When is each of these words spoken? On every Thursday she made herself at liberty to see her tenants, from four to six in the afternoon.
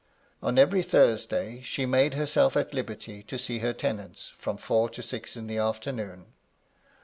On 0.41 0.57
every 0.57 0.81
Thursday 0.81 1.61
she 1.61 1.85
made 1.85 2.15
herself 2.15 2.57
at 2.57 2.73
liberty 2.73 3.21
to 3.21 3.37
see 3.37 3.59
her 3.59 3.71
tenants, 3.71 4.33
from 4.35 4.57
four 4.57 4.89
to 4.89 5.01
six 5.03 5.37
in 5.37 5.45
the 5.45 5.59
afternoon. 5.59 6.33